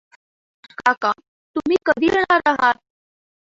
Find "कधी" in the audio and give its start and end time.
1.85-2.07